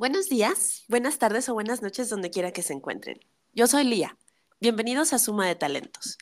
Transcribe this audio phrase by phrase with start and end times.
[0.00, 3.20] Buenos días, buenas tardes o buenas noches donde quiera que se encuentren.
[3.52, 4.16] Yo soy Lía.
[4.58, 6.16] Bienvenidos a Suma de Talentos.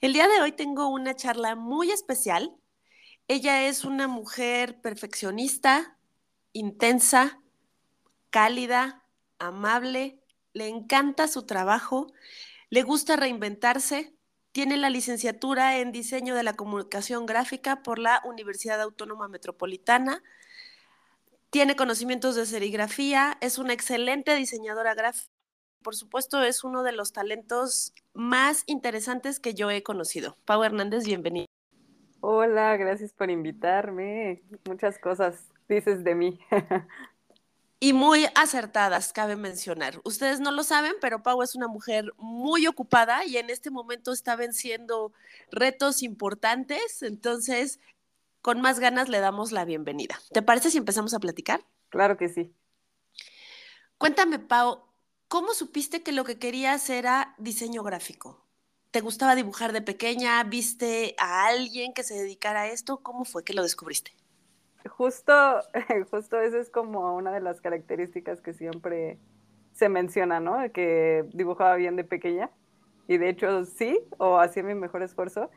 [0.00, 2.56] El día de hoy tengo una charla muy especial.
[3.28, 5.98] Ella es una mujer perfeccionista,
[6.54, 7.42] intensa,
[8.30, 9.04] cálida,
[9.38, 10.18] amable,
[10.54, 12.06] le encanta su trabajo,
[12.70, 14.14] le gusta reinventarse,
[14.50, 20.22] tiene la licenciatura en diseño de la comunicación gráfica por la Universidad Autónoma Metropolitana,
[21.54, 25.30] tiene conocimientos de serigrafía, es una excelente diseñadora gráfica.
[25.84, 30.36] Por supuesto, es uno de los talentos más interesantes que yo he conocido.
[30.46, 31.46] Pau Hernández, bienvenido.
[32.18, 34.42] Hola, gracias por invitarme.
[34.64, 36.40] Muchas cosas dices de mí.
[37.78, 40.00] y muy acertadas, cabe mencionar.
[40.02, 44.12] Ustedes no lo saben, pero Pau es una mujer muy ocupada y en este momento
[44.12, 45.12] está venciendo
[45.52, 47.04] retos importantes.
[47.04, 47.78] Entonces,
[48.44, 50.18] con más ganas le damos la bienvenida.
[50.30, 51.64] ¿Te parece si empezamos a platicar?
[51.88, 52.54] Claro que sí.
[53.96, 54.82] Cuéntame, Pau,
[55.28, 58.44] ¿cómo supiste que lo que querías era diseño gráfico?
[58.90, 60.44] ¿Te gustaba dibujar de pequeña?
[60.44, 62.98] ¿Viste a alguien que se dedicara a esto?
[62.98, 64.12] ¿Cómo fue que lo descubriste?
[64.90, 65.32] Justo,
[66.10, 69.18] justo eso es como una de las características que siempre
[69.72, 70.70] se menciona, ¿no?
[70.70, 72.50] Que dibujaba bien de pequeña.
[73.08, 75.50] Y de hecho sí, o hacía mi mejor esfuerzo.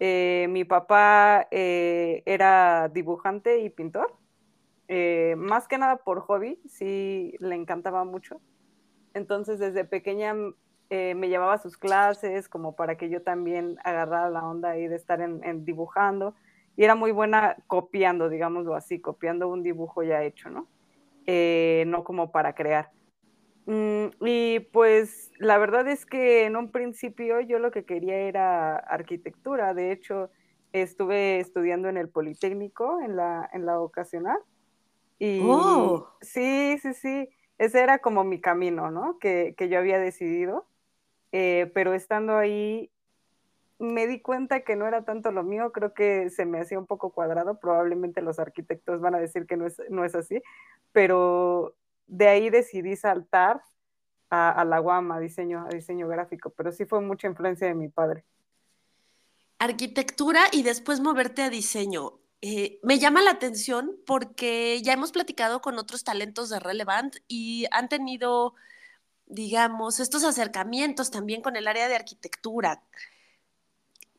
[0.00, 4.14] Eh, mi papá eh, era dibujante y pintor,
[4.86, 8.40] eh, más que nada por hobby, sí le encantaba mucho.
[9.14, 10.34] Entonces desde pequeña
[10.90, 14.96] me llevaba a sus clases como para que yo también agarrara la onda ahí de
[14.96, 16.34] estar en, dibujando.
[16.76, 20.66] Y era muy buena copiando, digámoslo así, copiando un dibujo ya hecho, ¿no?
[21.26, 22.90] no como para crear.
[23.68, 28.76] Mm, y pues la verdad es que en un principio yo lo que quería era
[28.76, 29.74] arquitectura.
[29.74, 30.30] De hecho,
[30.72, 34.38] estuve estudiando en el Politécnico, en la, en la vocacional.
[35.18, 36.08] Y oh.
[36.22, 39.18] sí, sí, sí, ese era como mi camino, ¿no?
[39.18, 40.66] Que, que yo había decidido.
[41.32, 42.90] Eh, pero estando ahí,
[43.78, 46.86] me di cuenta que no era tanto lo mío, creo que se me hacía un
[46.86, 50.40] poco cuadrado, probablemente los arquitectos van a decir que no es, no es así,
[50.92, 51.74] pero
[52.08, 53.62] de ahí decidí saltar
[54.30, 58.24] a, la guama, a diseño, diseño gráfico, pero sí fue mucha influencia de mi padre.
[59.58, 62.20] Arquitectura y después moverte a diseño.
[62.40, 67.66] Eh, me llama la atención porque ya hemos platicado con otros talentos de Relevant y
[67.72, 68.54] han tenido,
[69.26, 72.82] digamos, estos acercamientos también con el área de arquitectura.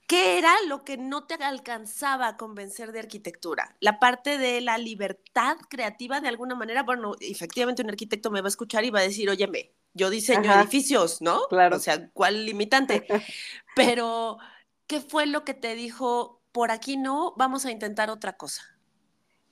[0.09, 3.75] ¿Qué era lo que no te alcanzaba a convencer de arquitectura?
[3.79, 6.81] La parte de la libertad creativa de alguna manera.
[6.81, 10.51] Bueno, efectivamente un arquitecto me va a escuchar y va a decir, óyeme, yo diseño
[10.51, 11.41] edificios, ¿no?
[11.49, 11.75] Claro.
[11.75, 13.05] O sea, ¿cuál limitante?
[13.75, 14.39] Pero,
[14.87, 18.63] ¿qué fue lo que te dijo, por aquí no, vamos a intentar otra cosa?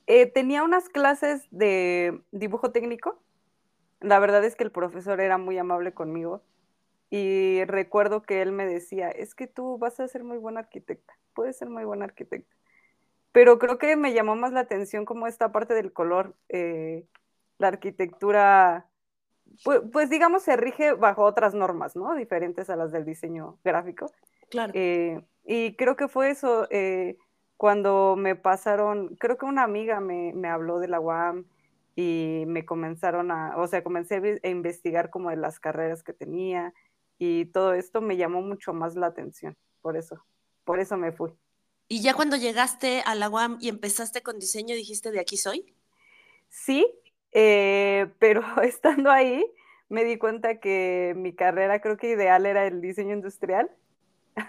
[0.07, 3.21] Eh, tenía unas clases de dibujo técnico.
[3.99, 6.41] La verdad es que el profesor era muy amable conmigo
[7.09, 11.13] y recuerdo que él me decía, es que tú vas a ser muy buena arquitecta,
[11.33, 12.55] puedes ser muy buena arquitecta.
[13.31, 17.05] Pero creo que me llamó más la atención como esta parte del color, eh,
[17.59, 18.87] la arquitectura,
[19.63, 22.15] pues, pues, digamos se rige bajo otras normas, ¿no?
[22.15, 24.11] Diferentes a las del diseño gráfico.
[24.49, 24.73] Claro.
[24.75, 27.17] Eh, y creo que fue eso, eh,
[27.55, 31.45] cuando me pasaron, creo que una amiga me, me habló de la UAM
[31.95, 36.73] y me comenzaron a, o sea, comencé a investigar como de las carreras que tenía
[37.17, 40.23] y todo esto me llamó mucho más la atención, por eso,
[40.63, 41.31] por eso me fui.
[41.87, 45.73] ¿Y ya cuando llegaste a la UAM y empezaste con diseño, dijiste de aquí soy?
[46.49, 46.85] Sí,
[47.31, 49.45] eh, pero estando ahí
[49.89, 53.69] me di cuenta que mi carrera creo que ideal era el diseño industrial.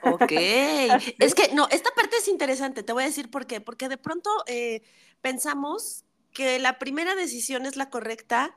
[0.02, 0.32] Ok,
[1.18, 3.96] es que no, esta parte es interesante, te voy a decir por qué, porque de
[3.96, 4.82] pronto eh,
[5.22, 8.54] pensamos que la primera decisión es la correcta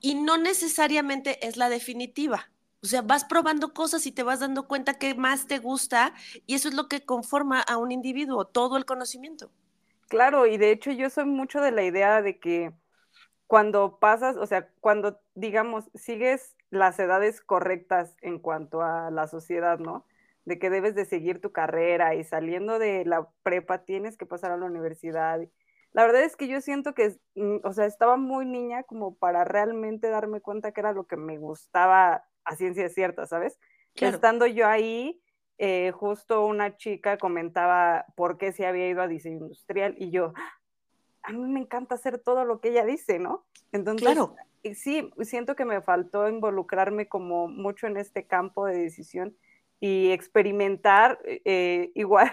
[0.00, 2.50] y no necesariamente es la definitiva.
[2.82, 6.14] O sea, vas probando cosas y te vas dando cuenta qué más te gusta
[6.46, 9.52] y eso es lo que conforma a un individuo, todo el conocimiento.
[10.08, 12.72] Claro, y de hecho yo soy mucho de la idea de que
[13.46, 19.78] cuando pasas, o sea, cuando digamos, sigues las edades correctas en cuanto a la sociedad,
[19.78, 20.06] ¿no?
[20.44, 24.52] De que debes de seguir tu carrera y saliendo de la prepa tienes que pasar
[24.52, 25.40] a la universidad.
[25.92, 29.44] La verdad es que yo siento que, mm, o sea, estaba muy niña como para
[29.44, 33.58] realmente darme cuenta que era lo que me gustaba a ciencia cierta, ¿sabes?
[33.94, 35.20] Estando yo ahí,
[35.58, 40.32] eh, justo una chica comentaba por qué se había ido a diseño industrial y yo,
[41.22, 43.44] a mí me encanta hacer todo lo que ella dice, ¿no?
[43.72, 44.36] Entonces, claro.
[44.74, 49.36] sí, siento que me faltó involucrarme como mucho en este campo de decisión
[49.80, 51.18] y experimentar.
[51.24, 52.30] Eh, igual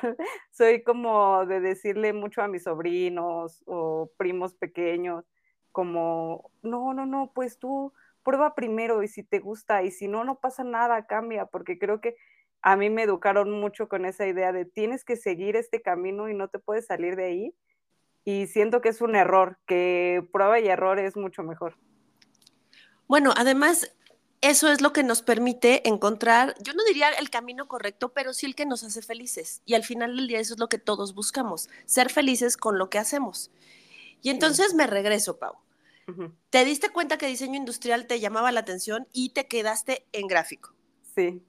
[0.51, 5.25] soy como de decirle mucho a mis sobrinos o primos pequeños,
[5.71, 7.93] como, no, no, no, pues tú
[8.27, 12.01] prueba primero y si te gusta y si no, no pasa nada, cambia, porque creo
[12.01, 12.17] que
[12.61, 16.33] a mí me educaron mucho con esa idea de tienes que seguir este camino y
[16.33, 17.55] no te puedes salir de ahí.
[18.25, 21.77] Y siento que es un error, que prueba y error es mucho mejor.
[23.07, 23.95] Bueno, además,
[24.41, 28.45] eso es lo que nos permite encontrar, yo no diría el camino correcto, pero sí
[28.45, 29.61] el que nos hace felices.
[29.65, 32.89] Y al final del día eso es lo que todos buscamos, ser felices con lo
[32.89, 33.51] que hacemos.
[34.21, 35.55] Y entonces me regreso, Pau.
[36.49, 40.73] Te diste cuenta que diseño industrial te llamaba la atención y te quedaste en gráfico.
[41.15, 41.43] Sí.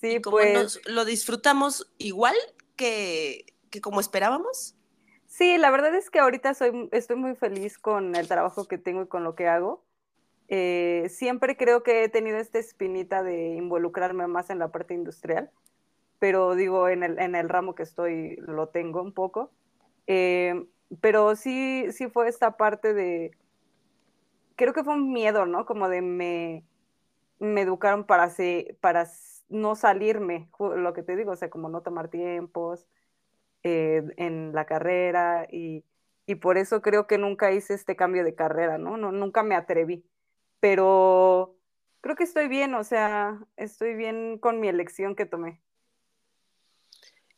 [0.00, 0.80] Sí, pues.
[0.86, 2.36] ¿Lo disfrutamos igual
[2.76, 4.76] que, que como esperábamos?
[5.26, 9.02] Sí, la verdad es que ahorita soy, estoy muy feliz con el trabajo que tengo
[9.02, 9.84] y con lo que hago.
[10.48, 15.50] Eh, siempre creo que he tenido esta espinita de involucrarme más en la parte industrial,
[16.18, 19.50] pero digo, en el, en el ramo que estoy lo tengo un poco.
[20.06, 20.66] Eh,
[21.00, 23.32] pero sí, sí fue esta parte de,
[24.56, 25.66] creo que fue un miedo, ¿no?
[25.66, 26.64] Como de me,
[27.38, 28.32] me educaron para,
[28.80, 29.08] para
[29.48, 32.86] no salirme, lo que te digo, o sea, como no tomar tiempos
[33.62, 35.84] eh, en la carrera y,
[36.26, 38.96] y, por eso creo que nunca hice este cambio de carrera, ¿no?
[38.96, 39.12] ¿no?
[39.12, 40.04] Nunca me atreví,
[40.60, 41.56] pero
[42.00, 45.60] creo que estoy bien, o sea, estoy bien con mi elección que tomé.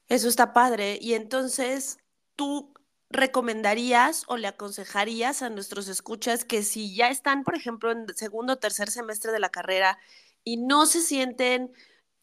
[0.09, 0.99] Eso está padre.
[1.01, 1.99] Y entonces,
[2.37, 2.73] tú
[3.11, 8.55] recomendarías o le aconsejarías a nuestros escuchas que si ya están, por ejemplo, en segundo
[8.55, 9.99] o tercer semestre de la carrera
[10.45, 11.73] y no se sienten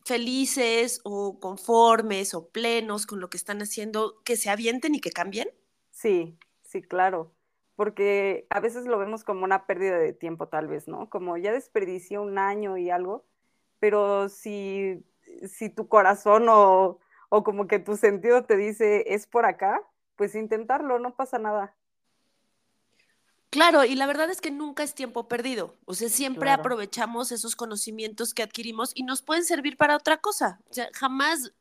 [0.05, 5.11] felices o conformes o plenos con lo que están haciendo, que se avienten y que
[5.11, 5.49] cambien?
[5.91, 7.33] Sí, sí, claro,
[7.75, 11.09] porque a veces lo vemos como una pérdida de tiempo tal vez, ¿no?
[11.09, 13.25] Como ya desperdicié un año y algo,
[13.79, 15.05] pero si,
[15.47, 16.99] si tu corazón o,
[17.29, 19.81] o como que tu sentido te dice es por acá,
[20.15, 21.75] pues intentarlo, no pasa nada.
[23.53, 25.75] Claro, y la verdad es que nunca es tiempo perdido.
[25.85, 30.59] O sea, siempre aprovechamos esos conocimientos que adquirimos y nos pueden servir para otra cosa.
[30.71, 31.53] O sea, jamás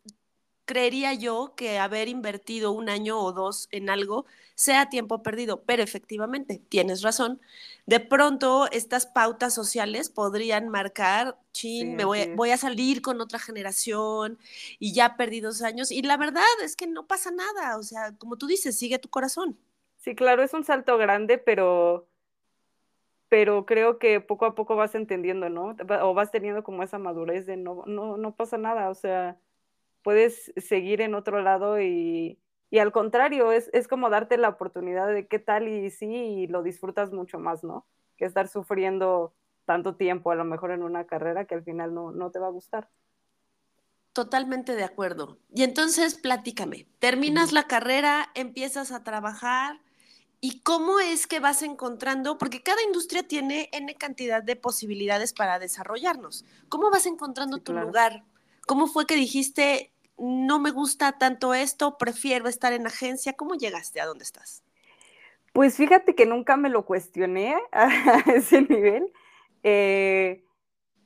[0.64, 5.82] creería yo que haber invertido un año o dos en algo sea tiempo perdido, pero
[5.82, 7.40] efectivamente, tienes razón.
[7.86, 13.38] De pronto, estas pautas sociales podrían marcar, chin, me voy, voy, a salir con otra
[13.38, 14.38] generación
[14.78, 15.90] y ya perdí dos años.
[15.90, 19.08] Y la verdad es que no pasa nada, o sea, como tú dices, sigue tu
[19.08, 19.58] corazón.
[19.96, 22.06] Sí, claro, es un salto grande, pero,
[23.28, 25.76] pero creo que poco a poco vas entendiendo, ¿no?
[26.02, 29.38] O vas teniendo como esa madurez de no, no, no pasa nada, o sea
[30.02, 32.38] puedes seguir en otro lado y,
[32.70, 36.46] y al contrario, es, es, como darte la oportunidad de qué tal y sí, y
[36.46, 37.86] lo disfrutas mucho más, ¿no?
[38.16, 39.34] Que estar sufriendo
[39.64, 42.48] tanto tiempo a lo mejor en una carrera que al final no, no te va
[42.48, 42.88] a gustar.
[44.12, 45.38] Totalmente de acuerdo.
[45.54, 49.80] Y entonces, platícame, terminas la carrera, empiezas a trabajar,
[50.40, 52.36] ¿y cómo es que vas encontrando?
[52.36, 56.44] Porque cada industria tiene N cantidad de posibilidades para desarrollarnos.
[56.68, 58.24] ¿Cómo vas encontrando tu lugar?
[58.66, 59.91] ¿Cómo fue que dijiste,
[60.22, 63.32] no me gusta tanto esto, prefiero estar en agencia.
[63.32, 64.62] ¿Cómo llegaste a dónde estás?
[65.52, 69.12] Pues fíjate que nunca me lo cuestioné a ese nivel.
[69.64, 70.44] Eh,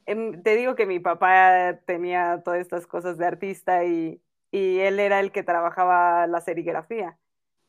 [0.04, 4.20] em, te digo que mi papá tenía todas estas cosas de artista y,
[4.52, 7.18] él era el que trabajaba la serigrafía.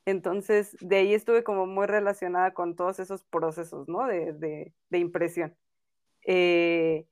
[0.06, 4.08] Entonces, de ahí estuve como muy relacionada con todos esos procesos, ¿no?
[4.08, 5.54] De, impresión.
[6.26, 7.06] Eh,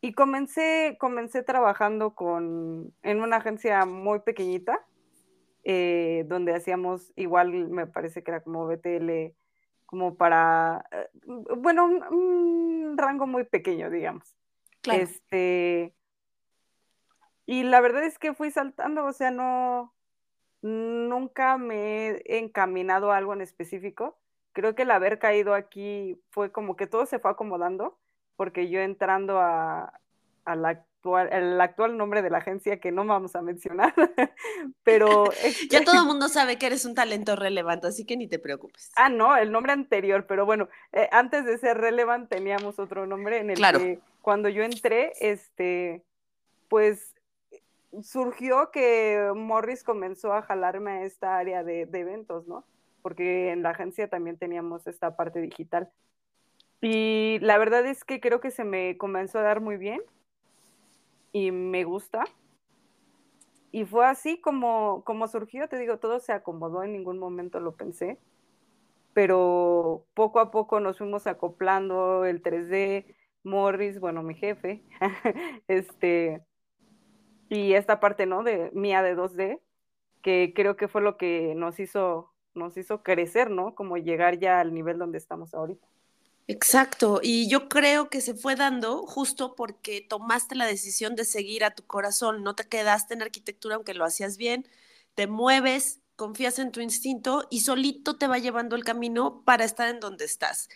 [0.00, 4.84] y comencé, comencé trabajando con, en una agencia muy pequeñita,
[5.62, 9.34] eh, donde hacíamos igual, me parece que era como BTL,
[9.84, 11.08] como para, eh,
[11.56, 14.34] bueno, un, rango muy pequeño, digamos.
[14.90, 15.94] Este,
[17.44, 19.94] y la verdad es que fui saltando, o sea, no,
[20.62, 24.18] nunca me he encaminado a algo en específico.
[24.52, 27.98] Creo que el haber caído aquí fue como que todo se fue acomodando
[28.40, 30.00] porque yo entrando a,
[30.46, 33.92] actual, el actual nombre de la agencia que no vamos a mencionar,
[34.82, 35.24] pero...
[35.68, 38.92] ya todo el mundo sabe que eres un talento relevante, así que ni te preocupes.
[38.96, 43.40] Ah, no, el nombre anterior, pero bueno, eh, antes de ser relevant teníamos otro nombre
[43.40, 46.02] en el que cuando yo entré, este,
[46.70, 47.14] pues
[48.00, 52.64] surgió que Morris comenzó a jalarme a esta área de, de eventos, ¿no?
[53.02, 55.90] Porque en la agencia también teníamos esta parte digital.
[56.80, 60.00] Y la verdad es que creo que se me comenzó a dar muy bien
[61.32, 62.24] y me gusta.
[63.72, 67.76] Y fue así como, como surgió, te digo, todo se acomodó, en ningún momento lo
[67.76, 68.18] pensé,
[69.12, 74.82] pero poco a poco nos fuimos acoplando el 3D, Morris, bueno, mi jefe,
[75.68, 76.42] este,
[77.48, 78.42] y esta parte, ¿no?
[78.42, 79.60] De mía de 2D,
[80.22, 83.74] que creo que fue lo que nos hizo nos hizo crecer, ¿no?
[83.74, 85.86] Como llegar ya al nivel donde estamos ahorita.
[86.52, 91.62] Exacto, y yo creo que se fue dando justo porque tomaste la decisión de seguir
[91.62, 94.66] a tu corazón, no te quedaste en arquitectura aunque lo hacías bien,
[95.14, 99.88] te mueves, confías en tu instinto y solito te va llevando el camino para estar
[99.90, 100.68] en donde estás.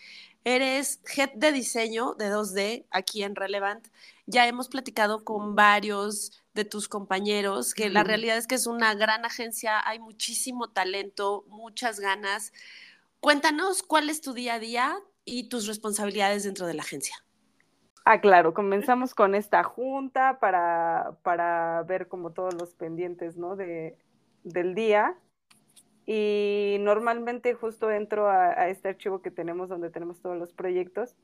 [0.45, 3.89] Eres head de diseño de 2D aquí en Relevant.
[4.27, 8.95] Ya hemos platicado con varios de tus compañeros que la realidad es que es una
[8.95, 12.53] gran agencia, hay muchísimo talento, muchas ganas.
[13.19, 17.17] Cuéntanos cuál es tu día a día, y tus responsabilidades dentro de la agencia.
[18.05, 23.57] Ah, claro, comenzamos con esta junta para, para ver como todos los pendientes, ¿no?
[23.57, 23.97] De,
[24.43, 25.17] del día.
[26.07, 31.17] Y normalmente justo entro a, a, este archivo que tenemos donde tenemos todos los proyectos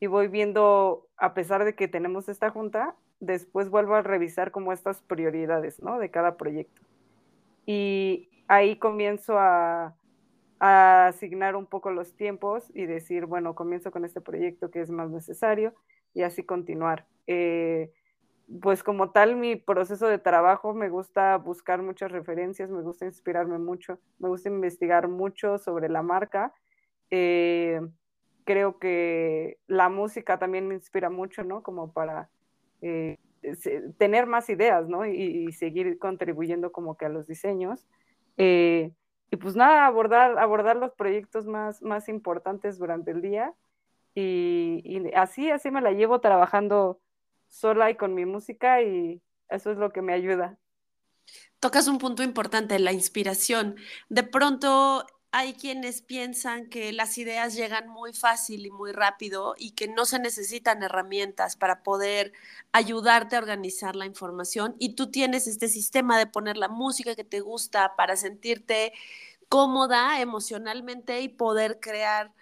[0.00, 4.72] y voy viendo, a pesar de que tenemos esta junta, después vuelvo a revisar como
[4.72, 5.98] estas prioridades, ¿no?
[5.98, 6.80] De cada proyecto.
[7.66, 9.94] Y ahí comienzo a,
[10.64, 14.90] a asignar un poco los tiempos y decir, bueno, comienzo con este proyecto que es
[14.90, 15.74] más necesario
[16.14, 17.04] y así continuar.
[17.26, 17.90] Eh,
[18.60, 23.58] pues como tal, mi proceso de trabajo me gusta buscar muchas referencias, me gusta inspirarme
[23.58, 26.54] mucho, me gusta investigar mucho sobre la marca.
[27.10, 27.80] Eh,
[28.44, 31.64] creo que la música también me inspira mucho, ¿no?
[31.64, 32.30] Como para
[32.82, 33.18] eh,
[33.98, 35.06] tener más ideas, ¿no?
[35.06, 37.84] Y, y, seguir contribuyendo como que a los diseños.
[38.36, 38.92] Eh,
[39.32, 43.54] y pues nada, abordar, abordar los proyectos más, más importantes durante el día.
[44.14, 47.00] Y, así, así me la llevo trabajando
[47.48, 50.58] sola y con mi música y eso es lo que me ayuda.
[51.60, 53.76] Tocas un punto importante, la inspiración.
[54.10, 59.72] De pronto hay quienes piensan que las ideas llegan muy fácil y muy rápido y
[59.72, 62.34] que no se necesitan herramientas para poder
[62.72, 67.24] ayudarte a organizar la información y tú tienes este sistema de poner la música que
[67.24, 68.92] te gusta para sentirte
[69.48, 72.32] cómoda emocionalmente y poder crear.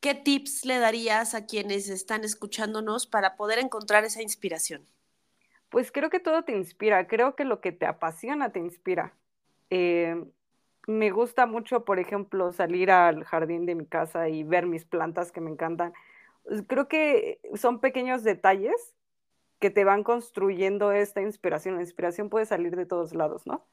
[0.00, 4.86] ¿Qué tips le darías a quienes están escuchándonos para poder encontrar esa inspiración?
[5.68, 9.14] Pues creo que todo te inspira, creo que lo que te apasiona te inspira.
[9.70, 10.24] Eh,
[10.86, 15.32] me gusta mucho, por ejemplo, salir al jardín de mi casa y ver mis plantas
[15.32, 15.92] que me encantan.
[16.44, 18.94] Pues, creo que son pequeños detalles
[19.58, 21.76] que te van construyendo esta inspiración.
[21.76, 23.64] La inspiración puede salir de todos lados, ¿no?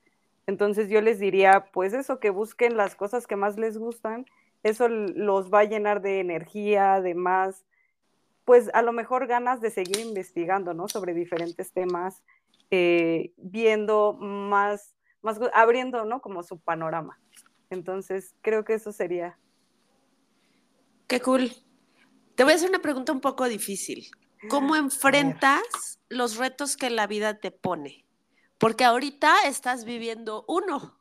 [0.47, 4.25] Entonces yo les diría, pues eso, que busquen las cosas que más les gustan,
[4.63, 7.65] eso los va a llenar de energía, de más,
[8.45, 10.87] pues a lo mejor ganas de seguir investigando, ¿no?
[10.87, 12.23] Sobre diferentes temas,
[12.71, 16.21] eh, viendo más más abriendo, ¿no?
[16.21, 17.19] Como su panorama.
[17.69, 19.39] Entonces, creo que eso sería.
[21.07, 21.51] Qué cool.
[22.35, 24.11] Te voy a hacer una pregunta un poco difícil.
[24.49, 28.05] ¿Cómo enfrentas los retos que la vida te pone?
[28.57, 30.99] Porque ahorita estás viviendo uno.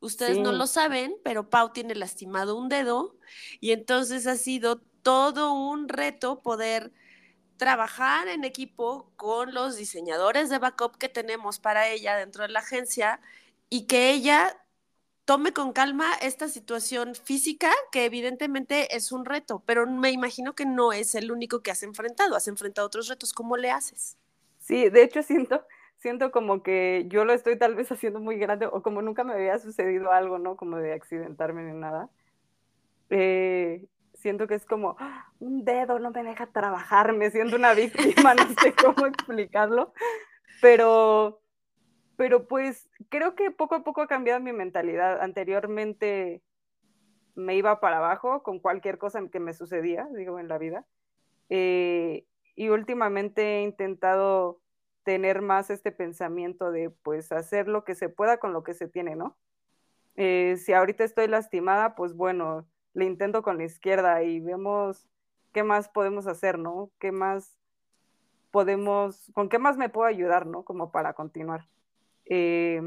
[0.00, 3.16] Ustedes no lo saben, pero Pau tiene lastimado un dedo
[3.60, 6.92] y entonces ha sido todo un reto poder
[7.56, 12.60] trabajar en equipo con los diseñadores de backup que tenemos para ella dentro de la
[12.60, 13.20] agencia
[13.70, 14.56] y que ella
[15.24, 20.66] tome con calma esta situación física que evidentemente es un reto, pero me imagino que
[20.66, 24.16] no es el único que has enfrentado, has enfrentado otros retos, ¿cómo le haces?
[24.58, 25.64] Sí, de hecho siento,
[25.96, 29.34] siento como que yo lo estoy tal vez haciendo muy grande o como nunca me
[29.34, 30.56] había sucedido algo, ¿no?
[30.56, 32.10] Como de accidentarme ni nada.
[33.10, 33.86] Eh,
[34.24, 34.96] siento que es como
[35.38, 39.92] un dedo no me deja trabajar, me siento una víctima, no sé cómo explicarlo,
[40.62, 41.42] pero,
[42.16, 45.20] pero pues creo que poco a poco ha cambiado mi mentalidad.
[45.20, 46.42] Anteriormente
[47.34, 50.86] me iba para abajo con cualquier cosa que me sucedía, digo, en la vida.
[51.50, 52.24] Eh,
[52.56, 54.58] y últimamente he intentado
[55.02, 58.88] tener más este pensamiento de pues hacer lo que se pueda con lo que se
[58.88, 59.36] tiene, ¿no?
[60.16, 65.06] Eh, si ahorita estoy lastimada, pues bueno, le intento con la izquierda y vemos
[65.52, 66.90] qué más podemos hacer, ¿no?
[66.98, 67.56] ¿Qué más
[68.50, 70.64] podemos, con qué más me puedo ayudar, ¿no?
[70.64, 71.66] Como para continuar.
[72.26, 72.80] Eh,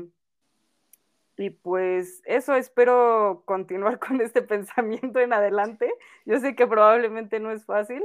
[1.37, 5.91] y pues eso, espero continuar con este pensamiento en adelante.
[6.25, 8.03] Yo sé que probablemente no es fácil,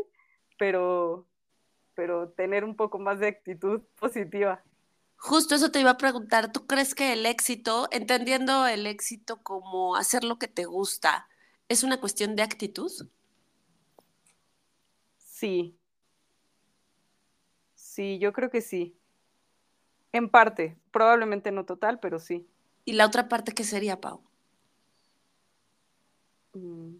[0.58, 1.26] pero,
[1.94, 4.62] pero tener un poco más de actitud positiva.
[5.16, 9.94] Justo eso te iba a preguntar, ¿tú crees que el éxito, entendiendo el éxito como
[9.94, 11.28] hacer lo que te gusta,
[11.72, 12.92] ¿Es una cuestión de actitud?
[15.16, 15.74] Sí.
[17.74, 18.94] Sí, yo creo que sí.
[20.12, 22.46] En parte, probablemente no total, pero sí.
[22.84, 24.20] ¿Y la otra parte qué sería, Pau?
[26.52, 26.96] Mm.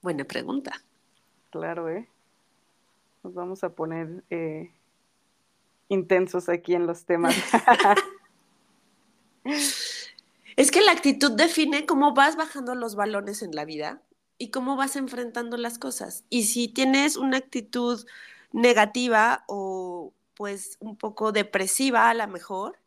[0.00, 0.82] Buena pregunta.
[1.50, 2.08] Claro, ¿eh?
[3.22, 4.72] Nos vamos a poner eh,
[5.90, 7.34] intensos aquí en los temas.
[10.60, 14.02] Es que la actitud define cómo vas bajando los balones en la vida
[14.36, 16.26] y cómo vas enfrentando las cosas.
[16.28, 18.06] Y si tienes una actitud
[18.52, 22.78] negativa o pues un poco depresiva a lo mejor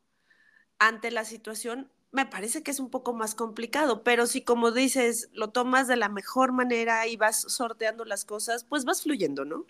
[0.77, 5.29] ante la situación, me parece que es un poco más complicado, pero si como dices,
[5.33, 9.65] lo tomas de la mejor manera y vas sorteando las cosas, pues vas fluyendo, ¿no?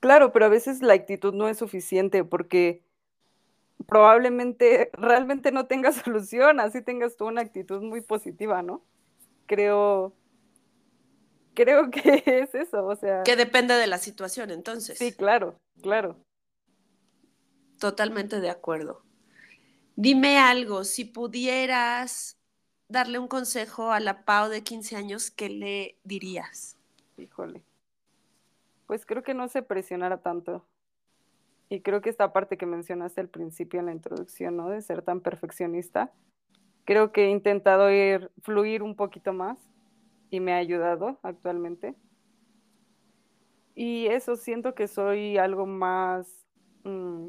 [0.00, 2.82] Claro, pero a veces la actitud no es suficiente porque
[3.86, 8.82] probablemente realmente no tengas solución, así tengas tú una actitud muy positiva, ¿no?
[9.46, 10.14] Creo,
[11.54, 13.22] creo que es eso, o sea.
[13.22, 14.98] Que depende de la situación, entonces.
[14.98, 16.16] Sí, claro, claro.
[17.78, 19.02] Totalmente de acuerdo.
[19.96, 22.38] Dime algo, si pudieras
[22.88, 26.76] darle un consejo a la Pau de 15 años, ¿qué le dirías?
[27.16, 27.62] Híjole.
[28.86, 30.66] Pues creo que no se presionara tanto.
[31.70, 34.68] Y creo que esta parte que mencionaste al principio en la introducción, ¿no?
[34.68, 36.12] De ser tan perfeccionista,
[36.84, 39.56] creo que he intentado ir, fluir un poquito más
[40.30, 41.94] y me ha ayudado actualmente.
[43.76, 46.44] Y eso siento que soy algo más
[46.82, 47.28] mm,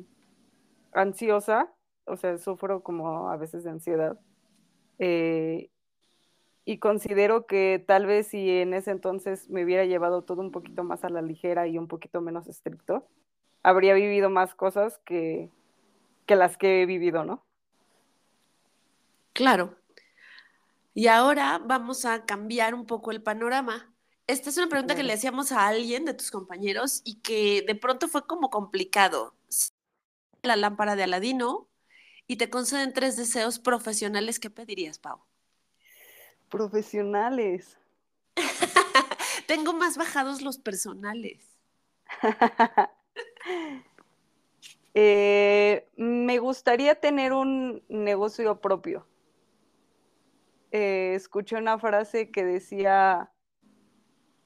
[0.91, 1.71] ansiosa,
[2.05, 4.19] o sea, sufro como a veces de ansiedad.
[4.97, 5.69] Eh,
[6.65, 10.83] y considero que tal vez si en ese entonces me hubiera llevado todo un poquito
[10.83, 13.07] más a la ligera y un poquito menos estricto,
[13.63, 15.49] habría vivido más cosas que,
[16.25, 17.43] que las que he vivido, ¿no?
[19.33, 19.77] Claro.
[20.93, 23.93] Y ahora vamos a cambiar un poco el panorama.
[24.27, 27.75] Esta es una pregunta que le hacíamos a alguien de tus compañeros y que de
[27.75, 29.35] pronto fue como complicado.
[30.41, 31.69] La lámpara de Aladino
[32.27, 35.21] y te conceden tres deseos profesionales, ¿qué pedirías, Pau?
[36.49, 37.77] Profesionales.
[39.47, 41.45] Tengo más bajados los personales.
[44.93, 49.07] Eh, me gustaría tener un negocio propio.
[50.71, 53.31] Eh, escuché una frase que decía,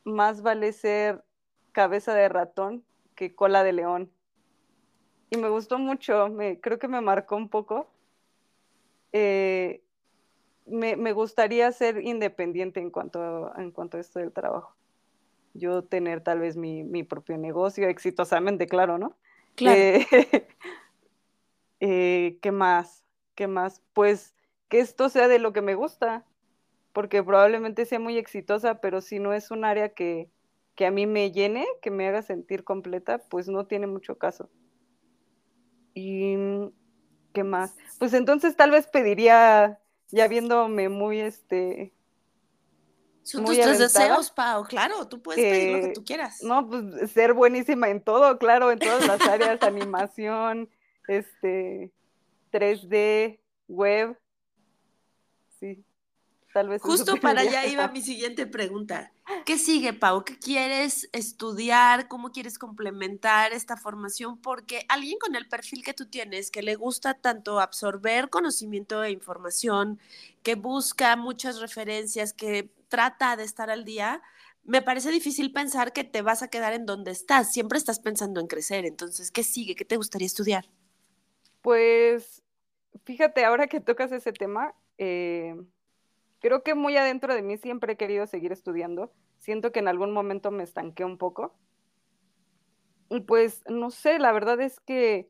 [0.04, 1.24] más vale ser
[1.72, 4.12] cabeza de ratón que cola de león.
[5.30, 7.90] Y me gustó mucho, creo que me marcó un poco.
[9.12, 9.84] Eh,
[10.66, 14.76] me, gustaría ser independiente en cuanto, en cuanto a esto del trabajo.
[15.56, 19.18] Yo tener tal vez mi, mi propio negocio exitosamente, claro, ¿no?
[19.56, 19.80] Claro.
[19.80, 20.06] Eh,
[21.80, 23.04] eh, ¿Qué más?
[23.34, 23.82] ¿Qué más?
[23.94, 24.36] Pues
[24.70, 26.26] que esto sea de lo que me gusta,
[26.94, 30.30] porque probablemente sea muy exitosa, pero si no es un área que,
[30.76, 34.50] que a mí me llene, que me haga sentir completa, pues no tiene mucho caso.
[35.94, 36.36] ¿Y
[37.34, 37.76] qué más?
[37.98, 41.95] Pues entonces tal vez pediría ya viéndome muy este.
[43.26, 46.44] Son tus tres deseos, Pau, claro, tú puedes pedir lo que tú quieras.
[46.44, 50.70] No, pues ser buenísima en todo, claro, en todas las áreas, animación,
[51.08, 51.92] este,
[52.52, 54.16] 3D, web.
[55.60, 55.84] Sí,
[56.54, 56.84] tal vez.
[56.84, 59.12] Justo para allá iba mi siguiente pregunta.
[59.44, 60.24] ¿Qué sigue, Pau?
[60.24, 62.08] ¿Qué quieres estudiar?
[62.08, 64.38] ¿Cómo quieres complementar esta formación?
[64.38, 69.10] Porque alguien con el perfil que tú tienes, que le gusta tanto absorber conocimiento e
[69.10, 70.00] información,
[70.44, 74.22] que busca muchas referencias, que trata de estar al día,
[74.64, 77.52] me parece difícil pensar que te vas a quedar en donde estás.
[77.52, 78.86] Siempre estás pensando en crecer.
[78.86, 79.76] Entonces, ¿qué sigue?
[79.76, 80.64] ¿Qué te gustaría estudiar?
[81.62, 82.42] Pues,
[83.04, 85.58] fíjate, ahora que tocas ese tema, eh,
[86.40, 89.12] creo que muy adentro de mí siempre he querido seguir estudiando.
[89.40, 91.54] Siento que en algún momento me estanqué un poco.
[93.10, 95.30] Y pues, no sé, la verdad es que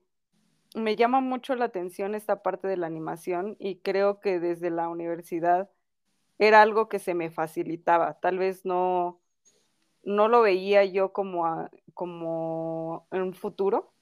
[0.75, 4.87] me llama mucho la atención esta parte de la animación y creo que desde la
[4.87, 5.71] universidad
[6.39, 8.19] era algo que se me facilitaba.
[8.19, 9.21] Tal vez no,
[10.03, 13.93] no lo veía yo como, a, como en un futuro,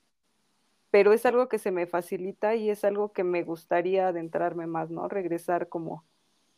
[0.91, 4.91] pero es algo que se me facilita y es algo que me gustaría adentrarme más,
[4.91, 5.07] ¿no?
[5.07, 6.05] Regresar como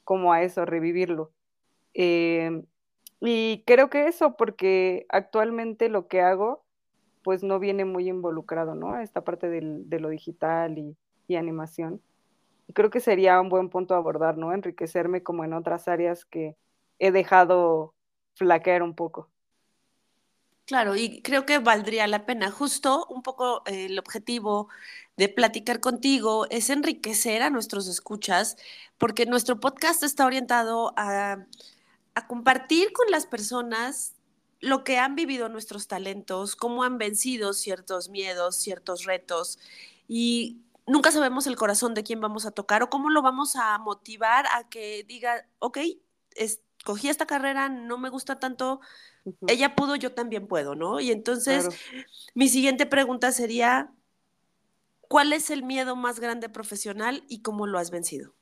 [0.06, 1.34] como a eso, revivirlo.
[1.94, 2.64] Eh,
[3.20, 6.64] y creo que eso, porque actualmente lo que hago,
[7.24, 9.00] pues no viene muy involucrado, ¿no?
[9.00, 10.96] Esta parte del, de lo digital y,
[11.28, 12.02] y, animación.
[12.68, 14.54] Y creo que sería un buen punto a abordar, ¿no?
[14.54, 16.56] Enriquecerme como en otras áreas que
[17.00, 17.94] he dejado
[18.36, 19.30] flaquear un poco.
[20.66, 22.50] Claro, y creo que valdría la pena.
[22.50, 24.68] Justo un poco eh, el objetivo
[25.16, 28.58] de platicar contigo es enriquecer a nuestros escuchas,
[28.98, 31.46] porque nuestro podcast está orientado a,
[32.16, 34.16] a compartir con las personas
[34.60, 39.60] lo que han vivido nuestros talentos, cómo han vencido ciertos miedos, ciertos retos,
[40.08, 43.78] y nunca sabemos el corazón de quién vamos a tocar o cómo lo vamos a
[43.78, 45.80] motivar a que diga, ok,
[46.36, 48.82] escogí esta carrera, no me gusta tanto,
[49.48, 51.00] ella pudo, yo también puedo, ¿no?
[51.00, 52.06] Y entonces, claro.
[52.36, 53.92] mi siguiente pregunta sería,
[55.02, 58.34] ¿cuál es el miedo más grande profesional y cómo lo has vencido?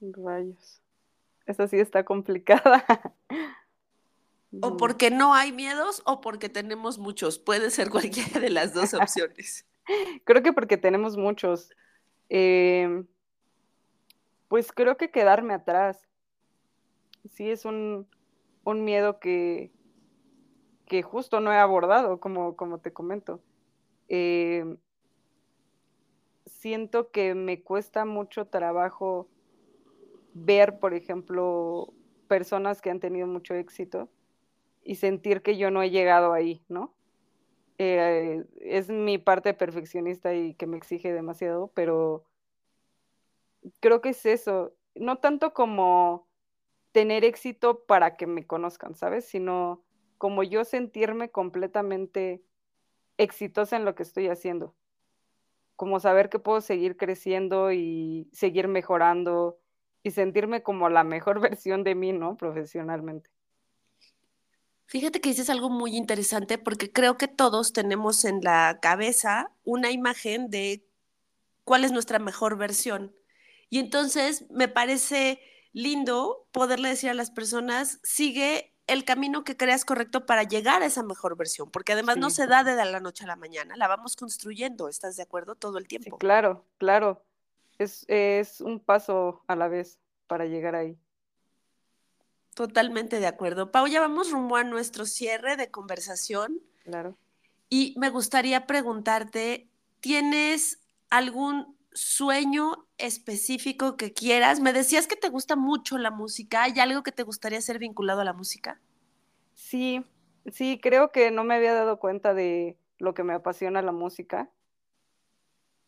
[0.00, 0.82] Rayos.
[1.46, 2.84] Esta sí está complicada.
[4.60, 7.40] O porque no hay miedos o porque tenemos muchos.
[7.40, 9.66] Puede ser cualquiera de las dos opciones.
[10.24, 11.70] creo que porque tenemos muchos.
[12.28, 13.06] Em,
[14.48, 16.08] pues creo que quedarme atrás.
[17.30, 18.06] Sí, es un,
[18.64, 19.72] un miedo que,
[20.86, 23.40] que justo no he abordado, como, como te comento.
[24.08, 24.76] Em,
[26.46, 29.28] siento que me cuesta mucho trabajo
[30.34, 31.92] ver, por ejemplo,
[32.28, 34.08] personas que han tenido mucho éxito
[34.82, 36.94] y sentir que yo no he llegado ahí, ¿no?
[37.78, 42.24] Eh, es mi parte perfeccionista y que me exige demasiado, pero
[43.80, 46.28] creo que es eso, no tanto como
[46.92, 49.24] tener éxito para que me conozcan, ¿sabes?
[49.24, 49.82] Sino
[50.18, 52.44] como yo sentirme completamente
[53.18, 54.74] exitosa en lo que estoy haciendo.
[55.76, 59.58] Como saber que puedo seguir creciendo y seguir mejorando
[60.04, 62.36] y sentirme como la mejor versión de mí, ¿no?
[62.36, 63.33] Profesionalmente.
[64.86, 69.90] Fíjate que dices algo muy interesante porque creo que todos tenemos en la cabeza una
[69.90, 70.86] imagen de
[71.64, 73.14] cuál es nuestra mejor versión.
[73.70, 75.40] Y entonces me parece
[75.72, 80.86] lindo poderle decir a las personas, sigue el camino que creas correcto para llegar a
[80.86, 83.88] esa mejor versión, porque además no se da de la noche a la mañana, la
[83.88, 85.54] vamos construyendo, ¿estás de acuerdo?
[85.54, 86.18] Todo el tiempo.
[86.18, 87.24] claro, claro.
[87.78, 90.96] Es, es un paso a la vez para llegar ahí.
[92.54, 93.72] Totalmente de acuerdo.
[93.72, 96.60] Pau, ya vamos rumbo a nuestro cierre de conversación.
[96.84, 97.16] Claro.
[97.68, 99.68] Y me gustaría preguntarte,
[100.00, 104.60] ¿tienes algún sueño específico que quieras?
[104.60, 106.62] Me decías que te gusta mucho la música.
[106.62, 108.80] ¿Hay algo que te gustaría ser vinculado a la música?
[109.54, 110.04] Sí,
[110.52, 114.50] sí, creo que no me había dado cuenta de lo que me apasiona la música.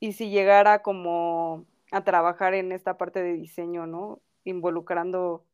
[0.01, 4.21] Y si llegara como a trabajar en esta parte de diseño, ¿no?
[4.45, 5.45] Involucrando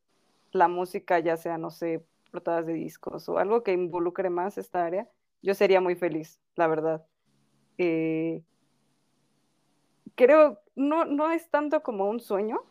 [0.53, 4.85] la música, ya sea, no sé, portadas de discos o algo que involucre más esta
[4.85, 5.09] área,
[5.41, 7.05] yo sería muy feliz, la verdad.
[7.77, 8.43] Eh,
[10.15, 12.61] creo, no, no es tanto como un sueño,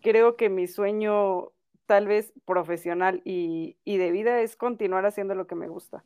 [0.00, 1.52] creo que mi sueño
[1.86, 6.04] tal vez profesional y, y de vida es continuar haciendo lo que me gusta.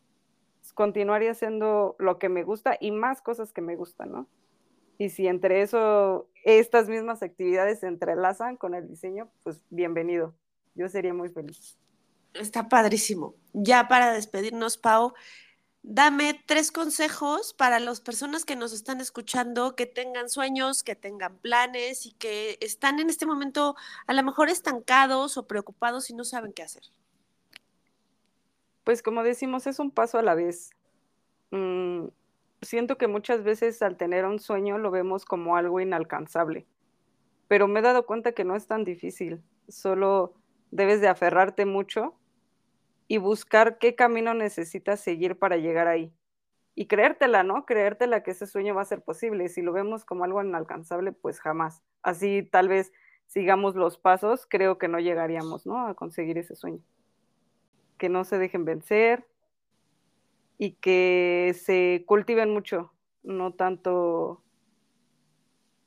[0.75, 4.27] Continuar haciendo lo que me gusta y más cosas que me gustan, ¿no?
[4.99, 10.35] Y si entre eso, estas mismas actividades se entrelazan con el diseño, pues bienvenido.
[10.75, 11.77] Yo sería muy feliz.
[12.35, 13.35] Está padrísimo.
[13.53, 15.15] Ya para despedirnos, Pau,
[15.83, 21.39] dame tres consejos para las personas que nos están escuchando, que tengan sueños, que tengan
[21.39, 26.25] planes y que están en este momento a lo mejor estancados o preocupados y no
[26.25, 26.83] saben qué hacer.
[28.85, 30.71] Pues como decimos, es un paso a la vez.
[31.51, 32.07] Mm,
[32.67, 36.67] siento que muchas veces al tener un sueño lo vemos como algo inalcanzable,
[37.49, 40.35] pero me he dado cuenta que no es tan difícil, solo
[40.71, 42.15] debes de aferrarte mucho
[43.09, 46.13] y buscar qué camino necesitas seguir para llegar ahí.
[46.75, 47.65] Y creértela, ¿no?
[47.65, 49.49] Creértela que ese sueño va a ser posible.
[49.49, 51.83] Si lo vemos como algo inalcanzable, pues jamás.
[52.03, 52.93] Así tal vez
[53.27, 55.87] sigamos los pasos, creo que no llegaríamos, ¿no?
[55.87, 56.81] A conseguir ese sueño.
[57.97, 59.27] Que no se dejen vencer,
[60.59, 62.93] y que se cultiven mucho,
[63.23, 64.43] no tanto,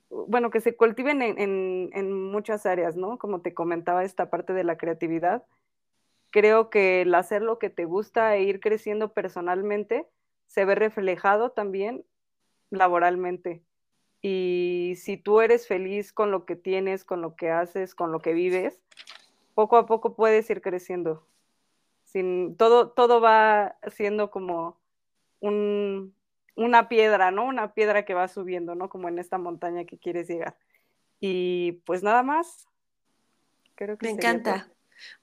[0.09, 3.17] bueno, que se cultiven en, muchas áreas, ¿no?
[3.17, 5.43] Como te comentaba, esta parte de la creatividad.
[6.31, 10.07] Creo que el hacer lo que te gusta e ir creciendo personalmente
[10.47, 12.05] se ve reflejado también
[12.69, 13.63] laboralmente.
[14.21, 18.19] Y si tú eres feliz con lo que tienes, con lo que haces, con lo
[18.19, 18.79] que vives,
[19.55, 21.28] poco a poco puedes ir creciendo
[22.11, 24.79] sin, todo, todo va siendo como
[25.39, 26.15] un,
[26.55, 27.45] una piedra, ¿no?
[27.45, 28.89] Una piedra que va subiendo, ¿no?
[28.89, 30.57] Como en esta montaña que quieres llegar.
[31.19, 32.67] Y pues nada más.
[33.75, 34.67] Creo que Me encanta.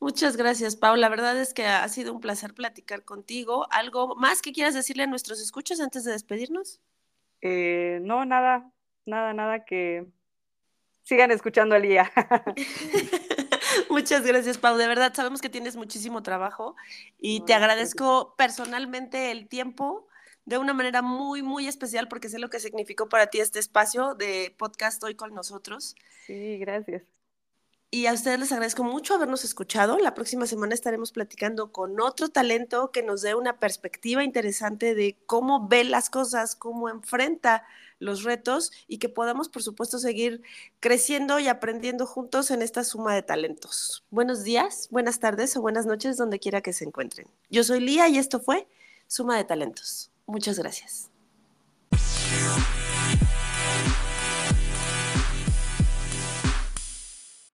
[0.01, 0.97] Muchas gracias, Pau.
[0.97, 3.67] La verdad es que ha sido un placer platicar contigo.
[3.71, 6.81] ¿Algo más que quieras decirle a nuestros escuchas antes de despedirnos?
[7.43, 8.71] Eh, no, nada,
[9.05, 10.07] nada, nada que
[11.03, 12.11] sigan escuchando a Lía.
[13.91, 14.77] Muchas gracias, Pau.
[14.77, 16.77] De verdad, sabemos que tienes muchísimo trabajo
[17.19, 20.07] y te agradezco personalmente el tiempo
[20.45, 24.15] de una manera muy, muy especial porque sé lo que significó para ti este espacio
[24.15, 25.95] de podcast hoy con nosotros.
[26.27, 27.03] Sí, gracias.
[27.91, 29.99] Y a ustedes les agradezco mucho habernos escuchado.
[29.99, 35.17] La próxima semana estaremos platicando con otro talento que nos dé una perspectiva interesante de
[35.27, 37.65] cómo ve las cosas, cómo enfrenta
[37.99, 40.43] los retos y que podamos, por supuesto, seguir
[40.81, 44.05] creciendo y aprendiendo juntos en esta suma de talentos.
[44.11, 47.29] Buenos días, buenas tardes o buenas noches, donde quiera que se encuentren.
[47.51, 48.67] Yo soy Lía y esto fue
[49.07, 50.11] Suma de Talentos.
[50.27, 51.11] Muchas gracias.